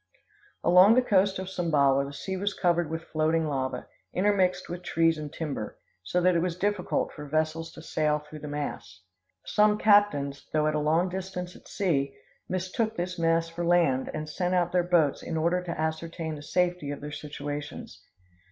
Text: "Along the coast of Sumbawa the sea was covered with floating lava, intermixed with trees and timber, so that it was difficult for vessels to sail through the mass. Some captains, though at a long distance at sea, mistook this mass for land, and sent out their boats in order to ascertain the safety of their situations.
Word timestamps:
"Along 0.63 0.95
the 0.95 1.03
coast 1.03 1.37
of 1.37 1.47
Sumbawa 1.47 2.05
the 2.05 2.11
sea 2.11 2.35
was 2.35 2.55
covered 2.55 2.89
with 2.89 3.03
floating 3.03 3.45
lava, 3.47 3.85
intermixed 4.15 4.67
with 4.67 4.81
trees 4.81 5.19
and 5.19 5.31
timber, 5.31 5.77
so 6.01 6.19
that 6.21 6.35
it 6.35 6.39
was 6.41 6.55
difficult 6.57 7.13
for 7.13 7.27
vessels 7.27 7.71
to 7.73 7.83
sail 7.83 8.17
through 8.17 8.39
the 8.39 8.47
mass. 8.47 9.01
Some 9.45 9.77
captains, 9.77 10.49
though 10.53 10.65
at 10.65 10.73
a 10.73 10.79
long 10.79 11.09
distance 11.09 11.55
at 11.55 11.67
sea, 11.67 12.15
mistook 12.49 12.95
this 12.97 13.19
mass 13.19 13.47
for 13.49 13.63
land, 13.63 14.09
and 14.11 14.27
sent 14.27 14.55
out 14.55 14.71
their 14.71 14.81
boats 14.81 15.21
in 15.21 15.37
order 15.37 15.61
to 15.61 15.79
ascertain 15.79 16.33
the 16.33 16.41
safety 16.41 16.89
of 16.89 16.99
their 17.01 17.11
situations. 17.11 18.01